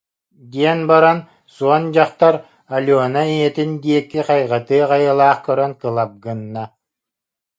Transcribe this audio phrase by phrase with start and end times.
[0.51, 1.19] диэн баран
[1.55, 2.35] суон дьахтар
[2.75, 6.63] Алена ийэтин диэки хайҕатыах айылаах көрөн кылап гынна